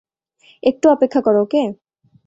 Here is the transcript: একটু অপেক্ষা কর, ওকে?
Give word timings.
একটু 0.63 0.85
অপেক্ষা 0.89 1.21
কর, 1.21 1.35
ওকে? 1.35 1.63